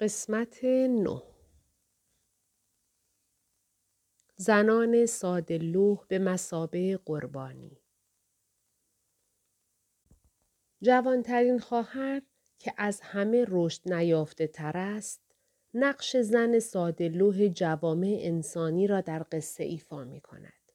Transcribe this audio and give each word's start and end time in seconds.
قسمت 0.00 0.64
نو 0.64 1.20
زنان 4.36 5.06
ساده 5.06 5.58
لوح 5.58 6.04
به 6.08 6.18
مسابه 6.18 7.00
قربانی 7.04 7.78
جوانترین 10.82 11.58
خواهر 11.58 12.22
که 12.58 12.74
از 12.76 13.00
همه 13.00 13.44
رشد 13.48 13.92
نیافته 13.92 14.46
تر 14.46 14.76
است 14.76 15.20
نقش 15.74 16.16
زن 16.16 16.58
ساده 16.58 17.08
لوح 17.08 17.48
جوامع 17.48 18.18
انسانی 18.20 18.86
را 18.86 19.00
در 19.00 19.26
قصه 19.32 19.64
ایفا 19.64 20.04
می 20.04 20.20
کند. 20.20 20.72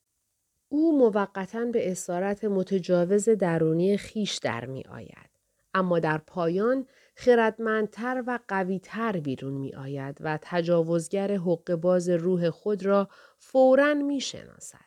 او 0.69 0.97
موقتا 0.97 1.65
به 1.65 1.91
اسارت 1.91 2.43
متجاوز 2.43 3.29
درونی 3.29 3.97
خیش 3.97 4.37
در 4.37 4.65
می 4.65 4.83
آید. 4.83 5.29
اما 5.73 5.99
در 5.99 6.17
پایان 6.17 6.87
خردمندتر 7.15 8.23
و 8.27 8.39
قویتر 8.47 9.19
بیرون 9.19 9.53
می 9.53 9.75
آید 9.75 10.17
و 10.19 10.39
تجاوزگر 10.41 11.31
حق 11.31 11.75
باز 11.75 12.09
روح 12.09 12.49
خود 12.49 12.85
را 12.85 13.09
فورا 13.37 13.93
می 13.93 14.21
شناسد. 14.21 14.79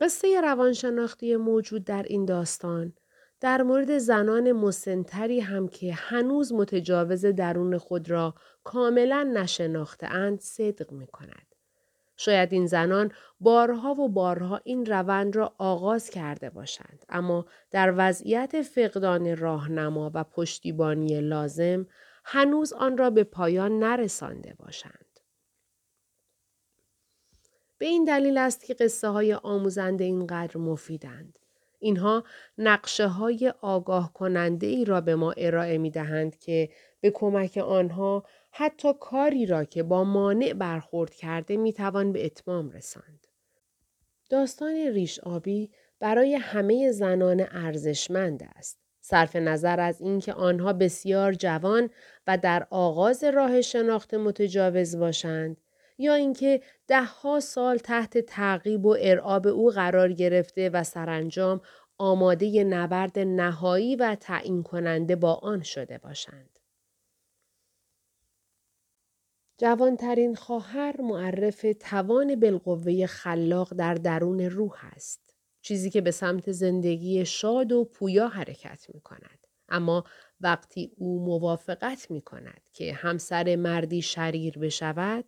قصه 0.00 0.40
روانشناختی 0.40 1.36
موجود 1.36 1.84
در 1.84 2.02
این 2.02 2.24
داستان 2.24 2.92
در 3.40 3.62
مورد 3.62 3.98
زنان 3.98 4.52
مسنتری 4.52 5.40
هم 5.40 5.68
که 5.68 5.94
هنوز 5.94 6.52
متجاوز 6.52 7.24
درون 7.24 7.78
خود 7.78 8.10
را 8.10 8.34
کاملا 8.64 9.22
نشناخته 9.22 10.06
اند 10.06 10.40
صدق 10.40 10.92
می 10.92 11.06
کند. 11.06 11.55
شاید 12.16 12.52
این 12.52 12.66
زنان 12.66 13.12
بارها 13.40 13.94
و 13.94 14.08
بارها 14.08 14.60
این 14.64 14.86
روند 14.86 15.36
را 15.36 15.54
آغاز 15.58 16.10
کرده 16.10 16.50
باشند 16.50 17.04
اما 17.08 17.46
در 17.70 17.94
وضعیت 17.96 18.62
فقدان 18.62 19.36
راهنما 19.36 20.10
و 20.14 20.24
پشتیبانی 20.24 21.20
لازم 21.20 21.86
هنوز 22.24 22.72
آن 22.72 22.98
را 22.98 23.10
به 23.10 23.24
پایان 23.24 23.78
نرسانده 23.78 24.54
باشند. 24.58 25.20
به 27.78 27.86
این 27.86 28.04
دلیل 28.04 28.38
است 28.38 28.64
که 28.64 28.74
قصه 28.74 29.08
های 29.08 29.34
آموزنده 29.34 30.04
اینقدر 30.04 30.56
مفیدند. 30.56 31.38
اینها 31.78 32.24
نقشه 32.58 33.06
های 33.06 33.52
آگاه 33.60 34.12
کننده 34.12 34.66
ای 34.66 34.84
را 34.84 35.00
به 35.00 35.14
ما 35.14 35.32
ارائه 35.32 35.78
می 35.78 35.90
دهند 35.90 36.38
که 36.38 36.68
به 37.00 37.10
کمک 37.10 37.58
آنها 37.58 38.24
حتی 38.50 38.92
کاری 39.00 39.46
را 39.46 39.64
که 39.64 39.82
با 39.82 40.04
مانع 40.04 40.52
برخورد 40.52 41.14
کرده 41.14 41.56
می 41.56 41.72
توان 41.72 42.12
به 42.12 42.26
اتمام 42.26 42.70
رساند. 42.70 43.26
داستان 44.30 44.74
ریش 44.74 45.20
آبی 45.20 45.70
برای 46.00 46.34
همه 46.34 46.92
زنان 46.92 47.46
ارزشمند 47.50 48.50
است. 48.56 48.78
صرف 49.00 49.36
نظر 49.36 49.80
از 49.80 50.00
اینکه 50.00 50.32
آنها 50.32 50.72
بسیار 50.72 51.32
جوان 51.32 51.90
و 52.26 52.38
در 52.38 52.66
آغاز 52.70 53.24
راه 53.24 53.60
شناخت 53.60 54.14
متجاوز 54.14 54.96
باشند 54.96 55.56
یا 55.98 56.14
اینکه 56.14 56.60
دهها 56.86 57.40
سال 57.40 57.78
تحت 57.78 58.18
تعقیب 58.18 58.86
و 58.86 58.96
ارعاب 59.00 59.46
او 59.46 59.70
قرار 59.70 60.12
گرفته 60.12 60.70
و 60.70 60.84
سرانجام 60.84 61.60
آماده 61.98 62.64
نبرد 62.64 63.18
نهایی 63.18 63.96
و 63.96 64.14
تعیین 64.20 64.62
کننده 64.62 65.16
با 65.16 65.34
آن 65.34 65.62
شده 65.62 65.98
باشند. 65.98 66.55
جوانترین 69.58 70.34
خواهر 70.34 71.00
معرف 71.00 71.66
توان 71.80 72.40
بالقوه 72.40 73.06
خلاق 73.06 73.74
در 73.74 73.94
درون 73.94 74.40
روح 74.40 74.74
است. 74.82 75.34
چیزی 75.62 75.90
که 75.90 76.00
به 76.00 76.10
سمت 76.10 76.52
زندگی 76.52 77.24
شاد 77.24 77.72
و 77.72 77.84
پویا 77.84 78.28
حرکت 78.28 78.86
می 78.94 79.00
کند. 79.00 79.46
اما 79.68 80.04
وقتی 80.40 80.92
او 80.96 81.24
موافقت 81.24 82.10
می 82.10 82.20
کند 82.20 82.60
که 82.72 82.92
همسر 82.92 83.56
مردی 83.56 84.02
شریر 84.02 84.58
بشود، 84.58 85.24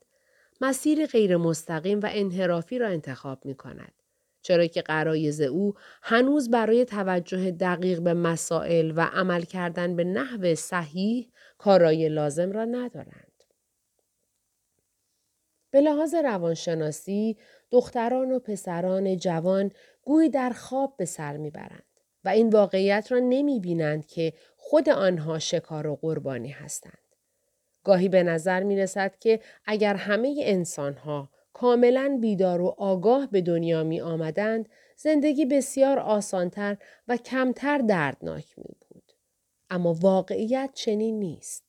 مسیر 0.61 1.07
غیر 1.07 1.37
مستقیم 1.37 2.01
و 2.01 2.09
انحرافی 2.11 2.79
را 2.79 2.89
انتخاب 2.89 3.45
می 3.45 3.55
کند. 3.55 3.93
چرا 4.43 4.67
که 4.67 4.83
قرایز 4.83 5.41
او 5.41 5.75
هنوز 6.03 6.51
برای 6.51 6.85
توجه 6.85 7.51
دقیق 7.51 8.01
به 8.01 8.15
مسائل 8.15 8.93
و 8.97 9.01
عمل 9.01 9.43
کردن 9.43 9.97
به 9.97 10.05
نحو 10.05 10.55
صحیح 10.55 11.31
کارای 11.59 12.09
لازم 12.09 12.53
را 12.53 12.65
ندارند. 12.65 13.28
به 15.71 15.81
لحاظ 15.81 16.15
روانشناسی 16.15 17.37
دختران 17.71 18.33
و 18.33 18.39
پسران 18.39 19.17
جوان 19.17 19.71
گویی 20.03 20.29
در 20.29 20.51
خواب 20.51 20.95
به 20.97 21.05
سر 21.05 21.37
می‌برند 21.37 21.83
و 22.25 22.29
این 22.29 22.49
واقعیت 22.49 23.13
را 23.13 23.19
نمی 23.19 23.61
بینند 23.61 24.07
که 24.07 24.33
خود 24.57 24.89
آنها 24.89 25.39
شکار 25.39 25.87
و 25.87 25.97
قربانی 25.97 26.49
هستند. 26.49 26.99
گاهی 27.85 28.09
به 28.09 28.23
نظر 28.23 28.63
می 28.63 28.77
رسد 28.77 29.19
که 29.19 29.41
اگر 29.65 29.95
همه 29.95 30.35
انسان 30.39 30.95
ها 30.95 31.31
کاملا 31.53 32.19
بیدار 32.21 32.61
و 32.61 32.75
آگاه 32.79 33.31
به 33.31 33.41
دنیا 33.41 33.85
می 33.85 34.01
آمدند 34.01 34.69
زندگی 34.97 35.47
بسیار 35.47 35.99
آسانتر 35.99 36.77
و 37.09 37.17
کمتر 37.17 37.79
دردناک 37.79 38.59
می 38.59 38.77
بود. 38.81 39.13
اما 39.71 39.95
واقعیت 39.95 40.71
چنین 40.75 41.19
نیست. 41.19 41.65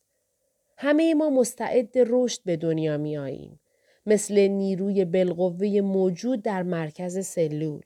همه 0.77 1.13
ما 1.13 1.29
مستعد 1.29 1.89
رشد 1.95 2.41
به 2.45 2.57
دنیا 2.57 2.97
می 2.97 3.17
آییم. 3.17 3.59
مثل 4.09 4.47
نیروی 4.47 5.05
بالقوه 5.05 5.81
موجود 5.81 6.41
در 6.41 6.63
مرکز 6.63 7.25
سلول. 7.25 7.81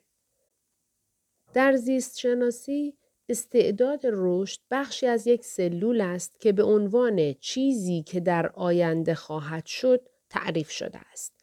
در 1.54 1.76
زیست 1.76 2.20
شناسی 2.20 2.98
استعداد 3.30 4.02
رشد 4.04 4.60
بخشی 4.72 5.08
از 5.08 5.28
یک 5.28 5.46
سلول 5.46 6.02
است 6.02 6.40
که 6.40 6.52
به 6.52 6.64
عنوان 6.64 7.34
چیزی 7.34 8.04
که 8.04 8.20
در 8.20 8.48
آینده 8.48 9.16
خواهد 9.16 9.66
شد 9.66 10.10
تعریف 10.30 10.70
شده 10.70 11.00
است. 11.12 11.34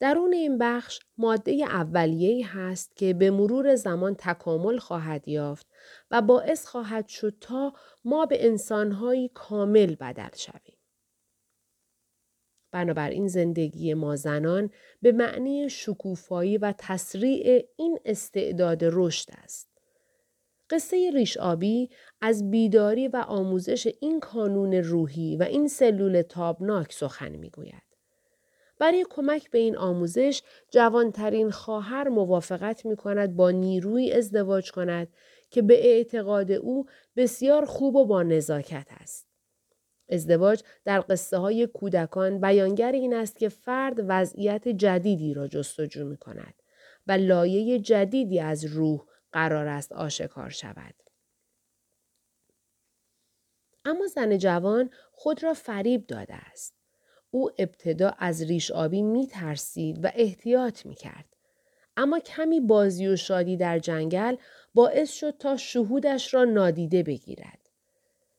درون 0.00 0.32
این 0.32 0.58
بخش 0.58 1.00
ماده 1.18 1.52
اولیه‌ای 1.52 2.42
هست 2.42 2.96
که 2.96 3.14
به 3.14 3.30
مرور 3.30 3.74
زمان 3.74 4.14
تکامل 4.14 4.78
خواهد 4.78 5.28
یافت 5.28 5.66
و 6.10 6.22
باعث 6.22 6.66
خواهد 6.66 7.08
شد 7.08 7.34
تا 7.40 7.72
ما 8.04 8.26
به 8.26 8.46
انسانهایی 8.46 9.30
کامل 9.34 9.94
بدل 9.94 10.36
شویم. 10.36 10.71
بنابراین 12.72 13.28
زندگی 13.28 13.94
ما 13.94 14.16
زنان 14.16 14.70
به 15.02 15.12
معنی 15.12 15.70
شکوفایی 15.70 16.58
و 16.58 16.74
تسریع 16.78 17.68
این 17.76 17.98
استعداد 18.04 18.78
رشد 18.82 19.28
است. 19.42 19.68
قصه 20.70 21.10
ریش 21.14 21.36
آبی 21.36 21.90
از 22.20 22.50
بیداری 22.50 23.08
و 23.08 23.24
آموزش 23.28 23.88
این 24.00 24.20
کانون 24.20 24.74
روحی 24.74 25.36
و 25.36 25.42
این 25.42 25.68
سلول 25.68 26.22
تابناک 26.22 26.92
سخن 26.92 27.32
می‌گوید. 27.32 27.82
برای 28.78 29.06
کمک 29.10 29.50
به 29.50 29.58
این 29.58 29.76
آموزش 29.76 30.42
جوانترین 30.70 31.50
خواهر 31.50 32.08
موافقت 32.08 32.86
می 32.86 32.96
کند 32.96 33.36
با 33.36 33.50
نیروی 33.50 34.12
ازدواج 34.12 34.70
کند 34.70 35.08
که 35.50 35.62
به 35.62 35.86
اعتقاد 35.86 36.52
او 36.52 36.86
بسیار 37.16 37.64
خوب 37.64 37.96
و 37.96 38.06
با 38.06 38.22
نزاکت 38.22 38.86
است. 38.90 39.31
ازدواج 40.12 40.62
در 40.84 41.04
قصه 41.08 41.36
های 41.36 41.66
کودکان 41.66 42.40
بیانگر 42.40 42.92
این 42.92 43.14
است 43.14 43.38
که 43.38 43.48
فرد 43.48 43.96
وضعیت 44.08 44.68
جدیدی 44.68 45.34
را 45.34 45.48
جستجو 45.48 46.04
می 46.04 46.16
کند 46.16 46.54
و 47.06 47.12
لایه 47.12 47.78
جدیدی 47.78 48.40
از 48.40 48.64
روح 48.64 49.06
قرار 49.32 49.66
است 49.66 49.92
آشکار 49.92 50.50
شود. 50.50 50.94
اما 53.84 54.06
زن 54.06 54.38
جوان 54.38 54.90
خود 55.12 55.42
را 55.42 55.54
فریب 55.54 56.06
داده 56.06 56.34
است. 56.34 56.74
او 57.30 57.50
ابتدا 57.58 58.14
از 58.18 58.42
ریش 58.42 58.70
آبی 58.70 59.02
می 59.02 59.26
ترسید 59.26 60.04
و 60.04 60.10
احتیاط 60.14 60.86
می 60.86 60.94
کرد. 60.94 61.36
اما 61.96 62.18
کمی 62.18 62.60
بازی 62.60 63.08
و 63.08 63.16
شادی 63.16 63.56
در 63.56 63.78
جنگل 63.78 64.36
باعث 64.74 65.12
شد 65.12 65.36
تا 65.38 65.56
شهودش 65.56 66.34
را 66.34 66.44
نادیده 66.44 67.02
بگیرد. 67.02 67.61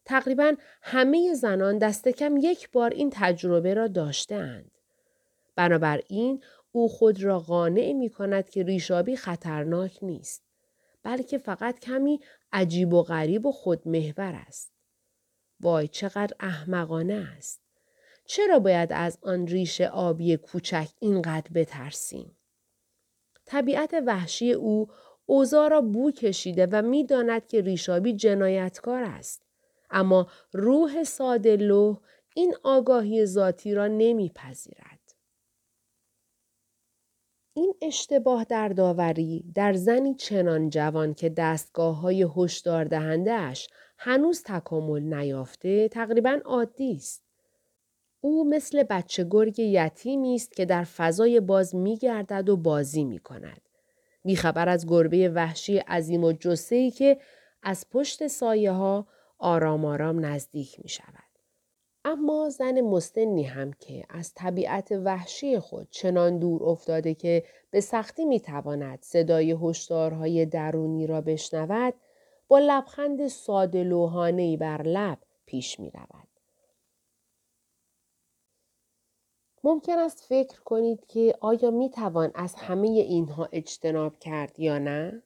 تقریبا 0.05 0.55
همه 0.81 1.33
زنان 1.33 1.77
دست 1.77 2.07
کم 2.07 2.37
یک 2.37 2.71
بار 2.71 2.89
این 2.89 3.09
تجربه 3.13 3.73
را 3.73 3.87
داشتهاند. 3.87 4.71
بنابراین 5.55 6.43
او 6.71 6.89
خود 6.89 7.23
را 7.23 7.39
قانع 7.39 7.93
می 7.93 8.09
کند 8.09 8.49
که 8.49 8.63
ریشابی 8.63 9.15
خطرناک 9.15 9.99
نیست. 10.01 10.43
بلکه 11.03 11.37
فقط 11.37 11.79
کمی 11.79 12.19
عجیب 12.51 12.93
و 12.93 13.03
غریب 13.03 13.45
و 13.45 13.51
خودمحور 13.51 14.43
است. 14.47 14.71
وای 15.59 15.87
چقدر 15.87 16.35
احمقانه 16.39 17.27
است. 17.37 17.61
چرا 18.25 18.59
باید 18.59 18.93
از 18.93 19.17
آن 19.21 19.47
ریش 19.47 19.81
آبی 19.81 20.37
کوچک 20.37 20.87
اینقدر 20.99 21.51
بترسیم؟ 21.53 22.37
طبیعت 23.45 23.93
وحشی 24.05 24.51
او 24.51 24.87
اوضاع 25.25 25.67
را 25.67 25.81
بو 25.81 26.11
کشیده 26.11 26.67
و 26.71 26.81
می‌داند 26.81 27.47
که 27.47 27.61
ریشابی 27.61 28.13
جنایتکار 28.13 29.03
است. 29.03 29.42
اما 29.93 30.27
روح 30.53 31.03
ساده 31.03 31.55
لوح 31.55 31.97
این 32.35 32.55
آگاهی 32.63 33.25
ذاتی 33.25 33.73
را 33.73 33.87
نمیپذیرد. 33.87 34.99
این 37.55 37.73
اشتباه 37.81 38.43
در 38.43 38.69
داوری 38.69 39.45
در 39.55 39.73
زنی 39.73 40.15
چنان 40.15 40.69
جوان 40.69 41.13
که 41.13 41.29
دستگاه 41.29 41.95
های 41.95 42.27
هشدار 42.37 42.87
اش 43.29 43.67
هنوز 43.97 44.43
تکامل 44.45 45.13
نیافته 45.13 45.87
تقریبا 45.87 46.39
عادی 46.45 46.95
است. 46.95 47.23
او 48.21 48.49
مثل 48.49 48.83
بچه 48.83 49.27
گرگ 49.31 49.59
یتیمی 49.59 50.35
است 50.35 50.55
که 50.55 50.65
در 50.65 50.83
فضای 50.83 51.39
باز 51.39 51.75
می 51.75 51.97
گردد 51.97 52.49
و 52.49 52.57
بازی 52.57 53.03
می 53.03 53.19
کند. 53.19 53.61
بیخبر 54.25 54.69
از 54.69 54.87
گربه 54.87 55.29
وحشی 55.29 55.77
عظیم 55.77 56.23
و 56.23 56.31
جسهی 56.31 56.91
که 56.91 57.17
از 57.63 57.89
پشت 57.89 58.27
سایه 58.27 58.71
ها 58.71 59.07
آرام 59.43 59.85
آرام 59.85 60.25
نزدیک 60.25 60.79
می 60.79 60.89
شود. 60.89 61.23
اما 62.05 62.49
زن 62.49 62.81
مستنی 62.81 63.43
هم 63.43 63.73
که 63.73 64.05
از 64.09 64.33
طبیعت 64.33 64.91
وحشی 64.91 65.59
خود 65.59 65.87
چنان 65.91 66.39
دور 66.39 66.63
افتاده 66.63 67.13
که 67.13 67.43
به 67.71 67.81
سختی 67.81 68.25
می 68.25 68.39
تواند 68.39 68.99
صدای 69.01 69.57
هشدارهای 69.61 70.45
درونی 70.45 71.07
را 71.07 71.21
بشنود 71.21 71.93
با 72.47 72.59
لبخند 72.59 73.27
ساده 73.27 73.83
لوحانه‌ای 73.83 74.57
بر 74.57 74.81
لب 74.81 75.17
پیش 75.45 75.79
می 75.79 75.91
رود. 75.91 76.27
ممکن 79.63 79.99
است 79.99 80.25
فکر 80.29 80.61
کنید 80.61 81.05
که 81.07 81.35
آیا 81.41 81.71
می 81.71 81.89
توان 81.89 82.31
از 82.35 82.55
همه 82.55 82.87
اینها 82.87 83.49
اجتناب 83.51 84.19
کرد 84.19 84.59
یا 84.59 84.79
نه؟ 84.79 85.23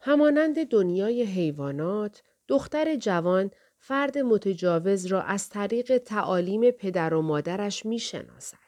همانند 0.00 0.64
دنیای 0.64 1.22
حیوانات، 1.22 2.22
دختر 2.48 2.96
جوان 2.96 3.50
فرد 3.78 4.18
متجاوز 4.18 5.06
را 5.06 5.22
از 5.22 5.48
طریق 5.48 5.98
تعالیم 5.98 6.70
پدر 6.70 7.14
و 7.14 7.22
مادرش 7.22 7.86
می 7.86 7.98
شناسد. 7.98 8.58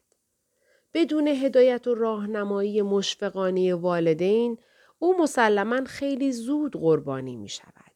بدون 0.94 1.28
هدایت 1.28 1.86
و 1.86 1.94
راهنمایی 1.94 2.82
مشفقانه 2.82 3.74
والدین، 3.74 4.58
او 4.98 5.22
مسلما 5.22 5.84
خیلی 5.84 6.32
زود 6.32 6.76
قربانی 6.76 7.36
می 7.36 7.48
شود. 7.48 7.88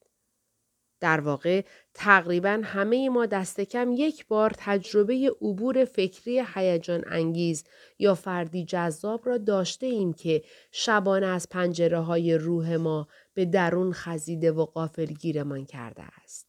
در 1.02 1.20
واقع 1.20 1.64
تقریبا 1.94 2.60
همه 2.64 3.08
ما 3.08 3.26
دست 3.26 3.60
کم 3.60 3.92
یک 3.92 4.26
بار 4.26 4.52
تجربه 4.58 5.34
عبور 5.42 5.84
فکری 5.84 6.44
هیجان 6.54 7.04
انگیز 7.06 7.64
یا 7.98 8.14
فردی 8.14 8.64
جذاب 8.64 9.28
را 9.28 9.38
داشته 9.38 9.86
ایم 9.86 10.12
که 10.12 10.42
شبانه 10.72 11.26
از 11.26 11.48
پنجره 11.48 11.98
های 11.98 12.34
روح 12.34 12.76
ما 12.76 13.08
به 13.34 13.44
درون 13.44 13.92
خزیده 13.92 14.52
و 14.52 14.64
قافلگیرمان 14.64 15.64
کرده 15.64 16.02
است. 16.02 16.48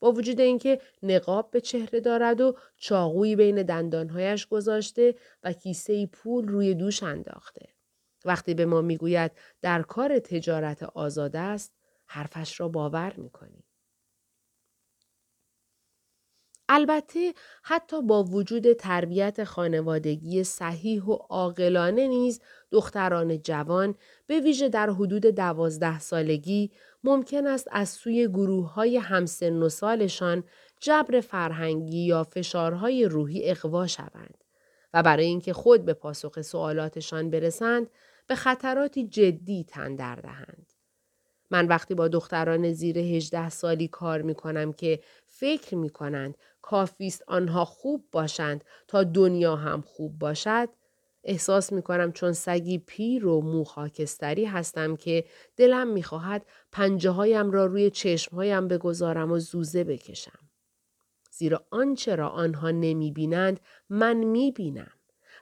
با 0.00 0.12
وجود 0.12 0.40
اینکه 0.40 0.80
نقاب 1.02 1.50
به 1.50 1.60
چهره 1.60 2.00
دارد 2.00 2.40
و 2.40 2.56
چاقویی 2.76 3.36
بین 3.36 3.62
دندانهایش 3.62 4.46
گذاشته 4.46 5.14
و 5.42 5.52
کیسه 5.52 6.06
پول 6.06 6.48
روی 6.48 6.74
دوش 6.74 7.02
انداخته. 7.02 7.68
وقتی 8.24 8.54
به 8.54 8.66
ما 8.66 8.80
می‌گوید 8.80 9.32
در 9.62 9.82
کار 9.82 10.18
تجارت 10.18 10.82
آزاد 10.82 11.36
است، 11.36 11.72
حرفش 12.06 12.60
را 12.60 12.68
باور 12.68 13.14
می‌کنیم. 13.16 13.64
البته 16.68 17.34
حتی 17.62 18.02
با 18.02 18.24
وجود 18.24 18.72
تربیت 18.72 19.44
خانوادگی 19.44 20.44
صحیح 20.44 21.04
و 21.04 21.12
عاقلانه 21.12 22.08
نیز 22.08 22.40
دختران 22.70 23.42
جوان 23.42 23.94
به 24.26 24.40
ویژه 24.40 24.68
در 24.68 24.90
حدود 24.90 25.26
دوازده 25.26 26.00
سالگی 26.00 26.70
ممکن 27.04 27.46
است 27.46 27.68
از 27.72 27.88
سوی 27.88 28.28
گروه 28.28 28.72
های 28.72 28.96
همسن 28.96 29.62
و 29.62 29.68
سالشان 29.68 30.44
جبر 30.80 31.20
فرهنگی 31.20 32.04
یا 32.04 32.24
فشارهای 32.24 33.04
روحی 33.04 33.50
اقوا 33.50 33.86
شوند 33.86 34.44
و 34.94 35.02
برای 35.02 35.24
اینکه 35.24 35.52
خود 35.52 35.84
به 35.84 35.94
پاسخ 35.94 36.42
سوالاتشان 36.42 37.30
برسند 37.30 37.90
به 38.26 38.34
خطراتی 38.34 39.08
جدی 39.08 39.64
تن 39.68 39.96
در 39.96 40.14
دهند. 40.14 40.72
من 41.50 41.66
وقتی 41.66 41.94
با 41.94 42.08
دختران 42.08 42.72
زیر 42.72 42.98
18 42.98 43.48
سالی 43.48 43.88
کار 43.88 44.22
می 44.22 44.34
کنم 44.34 44.72
که 44.72 45.00
فکر 45.26 45.76
می 45.76 45.90
کنند 45.90 46.38
کافیست 46.64 47.24
آنها 47.26 47.64
خوب 47.64 48.04
باشند 48.12 48.64
تا 48.88 49.04
دنیا 49.04 49.56
هم 49.56 49.80
خوب 49.80 50.18
باشد 50.18 50.68
احساس 51.24 51.72
می 51.72 51.82
کنم 51.82 52.12
چون 52.12 52.32
سگی 52.32 52.78
پیر 52.78 53.26
و 53.26 53.40
مو 53.40 53.64
خاکستری 53.64 54.44
هستم 54.44 54.96
که 54.96 55.24
دلم 55.56 55.88
می 55.88 56.02
خواهد 56.02 56.46
پنجه 56.72 57.10
هایم 57.10 57.50
را 57.50 57.66
روی 57.66 57.90
چشم 57.90 58.36
هایم 58.36 58.68
بگذارم 58.68 59.32
و 59.32 59.38
زوزه 59.38 59.84
بکشم. 59.84 60.38
زیرا 61.30 61.66
آنچه 61.70 62.14
را 62.14 62.28
آنها 62.28 62.70
نمی 62.70 63.12
بینند 63.12 63.60
من 63.88 64.16
می 64.16 64.52
بینم 64.52 64.92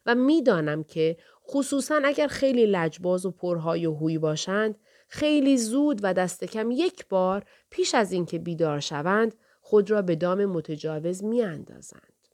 و 0.06 0.14
می 0.14 0.42
دانم 0.42 0.84
که 0.84 1.16
خصوصا 1.48 2.00
اگر 2.04 2.26
خیلی 2.26 2.66
لجباز 2.66 3.26
و 3.26 3.30
پرهای 3.30 3.86
و 3.86 3.94
هوی 3.94 4.18
باشند 4.18 4.78
خیلی 5.08 5.58
زود 5.58 6.00
و 6.02 6.14
دست 6.14 6.44
کم 6.44 6.70
یک 6.70 7.08
بار 7.08 7.44
پیش 7.70 7.94
از 7.94 8.12
اینکه 8.12 8.38
بیدار 8.38 8.80
شوند 8.80 9.34
خود 9.72 9.90
را 9.90 10.02
به 10.02 10.16
دام 10.16 10.44
متجاوز 10.44 11.24
می 11.24 11.42
اندازند. 11.42 12.28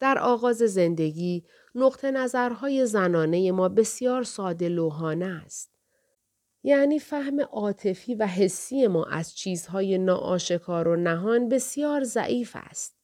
در 0.00 0.18
آغاز 0.18 0.56
زندگی 0.56 1.44
نقطه 1.74 2.10
نظرهای 2.10 2.86
زنانه 2.86 3.52
ما 3.52 3.68
بسیار 3.68 4.22
ساده 4.22 4.68
لوحانه 4.68 5.26
است. 5.26 5.70
یعنی 6.62 6.98
فهم 6.98 7.40
عاطفی 7.40 8.14
و 8.14 8.26
حسی 8.26 8.86
ما 8.86 9.04
از 9.04 9.36
چیزهای 9.36 9.98
ناآشکار 9.98 10.88
و 10.88 10.96
نهان 10.96 11.48
بسیار 11.48 12.04
ضعیف 12.04 12.56
است 12.60 12.96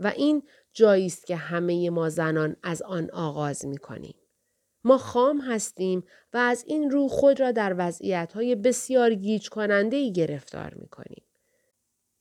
و 0.00 0.12
این 0.16 0.42
جایی 0.72 1.06
است 1.06 1.26
که 1.26 1.36
همه 1.36 1.90
ما 1.90 2.08
زنان 2.08 2.56
از 2.62 2.82
آن 2.82 3.10
آغاز 3.10 3.66
می 3.66 3.78
کنیم. 3.78 4.17
ما 4.88 4.98
خام 4.98 5.40
هستیم 5.40 6.04
و 6.32 6.36
از 6.36 6.64
این 6.66 6.90
رو 6.90 7.08
خود 7.08 7.40
را 7.40 7.52
در 7.52 7.74
وضعیتهای 7.78 8.54
بسیار 8.54 9.14
گیج 9.14 9.48
کننده 9.48 10.10
گرفتار 10.10 10.74
می 10.74 10.88
کنیم. 10.88 11.22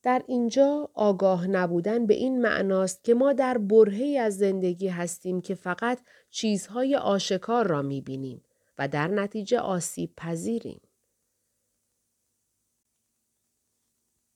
در 0.04 0.24
اینجا 0.28 0.90
آگاه 0.94 1.48
نبودن 1.48 2.06
به 2.06 2.14
این 2.14 2.42
معناست 2.42 3.04
که 3.04 3.14
ما 3.14 3.34
در 3.34 3.58
برهی 3.58 4.18
از 4.18 4.38
زندگی 4.38 4.88
هستیم 4.88 5.42
که 5.42 5.56
فقط 5.56 6.00
چیزهای 6.30 6.96
آشکار 6.96 7.68
را 7.68 7.82
می 7.82 8.02
بینیم 8.02 8.44
و 8.78 8.88
در 8.88 9.08
نتیجه 9.08 9.60
آسیب 9.60 10.14
پذیریم. 10.18 10.82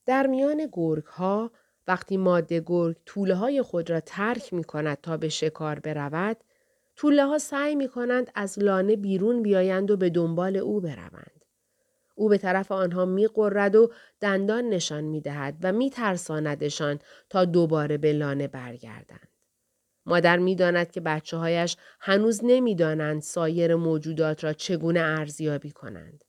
در 0.06 0.26
میان 0.26 0.68
گرگ 0.72 1.04
ها 1.04 1.50
وقتی 1.86 2.16
ماده 2.16 2.62
گرگ 2.66 2.96
طوله 3.06 3.34
های 3.34 3.62
خود 3.62 3.90
را 3.90 4.00
ترک 4.00 4.52
می 4.52 4.64
کند 4.64 4.98
تا 5.00 5.16
به 5.16 5.28
شکار 5.28 5.78
برود، 5.78 6.36
طوله 7.02 7.26
ها 7.26 7.38
سعی 7.38 7.74
می 7.74 7.88
کنند 7.88 8.30
از 8.34 8.58
لانه 8.58 8.96
بیرون 8.96 9.42
بیایند 9.42 9.90
و 9.90 9.96
به 9.96 10.10
دنبال 10.10 10.56
او 10.56 10.80
بروند. 10.80 11.44
او 12.14 12.28
به 12.28 12.38
طرف 12.38 12.72
آنها 12.72 13.04
می 13.04 13.26
قرد 13.26 13.76
و 13.76 13.92
دندان 14.20 14.68
نشان 14.68 15.04
می 15.04 15.20
دهد 15.20 15.56
و 15.62 15.72
می 15.72 15.90
ترساندشان 15.90 16.98
تا 17.30 17.44
دوباره 17.44 17.98
به 17.98 18.12
لانه 18.12 18.48
برگردند. 18.48 19.28
مادر 20.06 20.38
می 20.38 20.56
داند 20.56 20.90
که 20.90 21.00
بچه 21.00 21.36
هایش 21.36 21.76
هنوز 22.00 22.40
نمی 22.44 22.74
دانند 22.74 23.22
سایر 23.22 23.74
موجودات 23.74 24.44
را 24.44 24.52
چگونه 24.52 25.00
ارزیابی 25.00 25.70
کنند. 25.70 26.24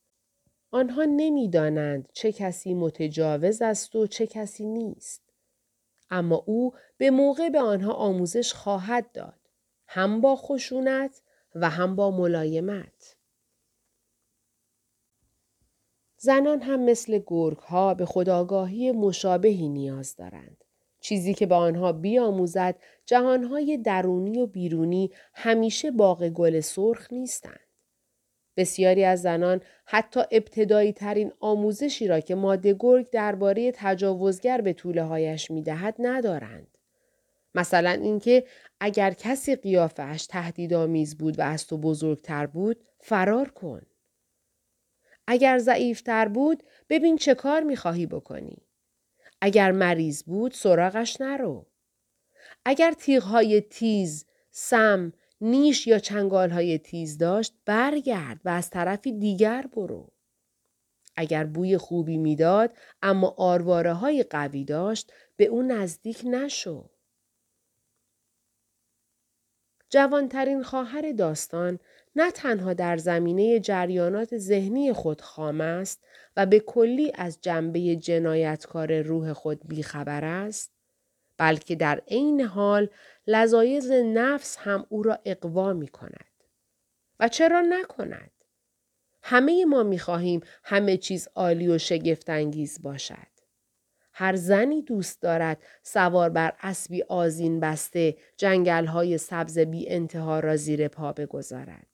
آنها 0.72 1.04
نمی 1.04 1.50
دانند 1.50 2.10
چه 2.14 2.32
کسی 2.32 2.74
متجاوز 2.74 3.62
است 3.62 3.96
و 3.96 4.08
چه 4.08 4.28
کسی 4.28 4.66
نیست. 4.66 5.22
اما 6.10 6.36
او 6.36 6.74
به 6.98 7.12
موقع 7.12 7.50
به 7.50 7.62
آنها 7.62 7.94
آموزش 7.94 8.54
خواهد 8.54 9.12
داد. 9.12 9.43
هم 9.88 10.22
با 10.22 10.36
خشونت 10.36 11.22
و 11.56 11.70
هم 11.70 11.96
با 11.96 12.12
ملایمت. 12.12 13.18
زنان 16.18 16.62
هم 16.62 16.80
مثل 16.80 17.22
گرگ 17.28 17.58
ها 17.58 17.94
به 17.94 18.06
خداگاهی 18.06 18.92
مشابهی 18.92 19.70
نیاز 19.70 20.16
دارند. 20.16 20.64
چیزی 21.00 21.34
که 21.34 21.46
به 21.46 21.56
آنها 21.56 21.92
بیاموزد 21.92 22.76
جهانهای 23.06 23.78
درونی 23.78 24.40
و 24.40 24.46
بیرونی 24.46 25.12
همیشه 25.34 25.92
باغ 25.92 26.30
گل 26.30 26.60
سرخ 26.60 27.14
نیستند. 27.14 27.60
بسیاری 28.58 29.04
از 29.04 29.22
زنان 29.22 29.62
حتی 29.86 30.20
ابتدایی 30.32 30.94
ترین 30.94 31.32
آموزشی 31.40 32.08
را 32.08 32.20
که 32.20 32.36
ماده 32.36 32.76
گرگ 32.80 33.10
درباره 33.10 33.72
تجاوزگر 33.76 34.62
به 34.62 34.74
طوله 34.74 35.04
هایش 35.04 35.52
می 35.52 35.62
دهد 35.62 35.96
ندارند. 36.00 36.73
مثلا 37.56 37.90
اینکه 37.90 38.48
اگر 38.80 39.14
کسی 39.14 39.56
قیافش 39.56 40.26
تهدیدآمیز 40.30 41.18
بود 41.18 41.40
و 41.40 41.42
از 41.42 41.68
تو 41.68 41.78
بزرگتر 41.78 42.46
بود 42.46 42.86
فرار 43.00 43.50
کن. 43.50 43.82
اگر 45.28 45.58
ضعیفتر 45.58 46.28
بود 46.28 46.64
ببین 46.90 47.18
چه 47.18 47.36
کار 47.36 47.64
می‌خواهی 47.64 48.06
بکنی. 48.06 48.58
اگر 49.42 49.72
مریض 49.72 50.24
بود 50.24 50.52
سراغش 50.52 51.22
نرو. 51.22 51.68
اگر 52.66 52.92
تیغهای 52.92 53.62
تیز، 53.62 54.26
سم، 54.52 55.14
نیش 55.42 55.88
یا 55.88 56.00
چنگالهای 56.00 56.78
تیز 56.78 57.18
داشت 57.18 57.54
برگرد 57.66 58.42
و 58.46 58.50
از 58.50 58.70
طرفی 58.70 59.12
دیگر 59.12 59.66
برو. 59.74 60.14
اگر 61.16 61.46
بوی 61.46 61.78
خوبی 61.78 62.18
می‌داد 62.18 62.78
اما 63.02 63.36
آرواره 63.38 63.94
های 63.94 64.24
قوی 64.24 64.66
داشت 64.66 65.12
به 65.36 65.46
او 65.46 65.62
نزدیک 65.62 66.22
نشو. 66.26 66.93
جوانترین 69.94 70.64
خواهر 70.64 71.12
داستان 71.12 71.80
نه 72.16 72.32
تنها 72.32 72.74
در 72.74 72.98
زمینه 72.98 73.60
جریانات 73.60 74.38
ذهنی 74.38 74.94
خود 74.94 75.22
خام 75.22 75.62
است 75.62 76.04
و 76.38 76.46
به 76.46 76.60
کلی 76.60 77.12
از 77.16 77.42
جنبه 77.42 77.96
جنایتکار 77.96 79.02
روح 79.02 79.34
خود 79.34 79.62
بیخبر 79.68 80.26
است 80.26 80.72
بلکه 81.38 81.76
در 81.76 82.02
عین 82.08 82.42
حال 82.42 82.90
لذایز 83.28 83.92
نفس 83.92 84.58
هم 84.60 84.86
او 84.90 85.04
را 85.04 85.20
اقوا 85.26 85.74
می 85.74 85.88
کند. 85.88 86.34
و 87.20 87.28
چرا 87.28 87.62
نکند؟ 87.62 88.32
همه 89.22 89.66
ما 89.66 89.84
می 89.84 90.00
خواهیم 90.00 90.42
همه 90.64 90.98
چیز 90.98 91.28
عالی 91.36 91.68
و 91.68 91.78
شگفتانگیز 91.78 92.82
باشد. 92.82 93.33
هر 94.14 94.36
زنی 94.36 94.82
دوست 94.82 95.22
دارد 95.22 95.64
سوار 95.84 96.30
بر 96.30 96.54
اسبی 96.62 97.04
آزین 97.04 97.60
بسته 97.60 98.18
جنگل 98.38 98.86
های 98.86 99.18
سبز 99.18 99.60
بی 99.60 99.90
انتها 99.90 100.40
را 100.40 100.56
زیر 100.56 100.88
پا 100.88 101.14
بگذارد. 101.14 101.88